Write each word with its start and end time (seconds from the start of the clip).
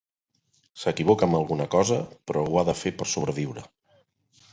S'equivoca 0.83 1.27
amb 1.27 1.37
alguna 1.39 1.67
cosa, 1.75 1.99
però 2.31 2.43
ho 2.47 2.57
ha 2.61 2.65
de 2.71 2.75
fer 2.81 2.93
per 3.03 3.09
sobreviure. 3.13 3.67